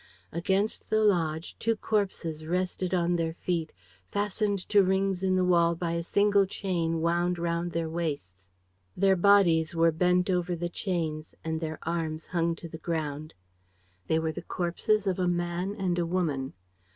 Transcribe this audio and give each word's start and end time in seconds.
Against 0.31 0.89
the 0.89 1.03
lodge, 1.03 1.55
two 1.59 1.75
corpses 1.75 2.47
rested 2.47 2.91
on 2.91 3.17
their 3.17 3.35
feet, 3.35 3.71
fastened 4.09 4.57
to 4.69 4.81
rings 4.81 5.21
in 5.21 5.35
the 5.35 5.45
wall 5.45 5.75
by 5.75 5.91
a 5.91 6.01
single 6.01 6.47
chain 6.47 7.01
wound 7.01 7.37
round 7.37 7.71
their 7.73 7.87
waists. 7.87 8.47
Their 8.97 9.15
bodies 9.15 9.75
were 9.75 9.91
bent 9.91 10.27
over 10.27 10.55
the 10.55 10.69
chains 10.69 11.35
and 11.43 11.61
their 11.61 11.77
arms 11.83 12.25
hung 12.25 12.55
to 12.55 12.67
the 12.67 12.79
ground. 12.79 13.35
They 14.07 14.17
were 14.17 14.31
the 14.31 14.41
corpses 14.41 15.05
of 15.05 15.19
a 15.19 15.27
man 15.27 15.75
and 15.75 15.99
a 15.99 16.05
woman. 16.07 16.53